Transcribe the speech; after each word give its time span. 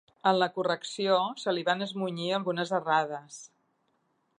En 0.29 0.35
la 0.35 0.45
correcció, 0.53 1.17
se 1.43 1.55
li 1.57 1.65
van 1.69 1.87
esmunyir 1.89 2.33
algunes 2.39 2.77
errades. 2.83 3.41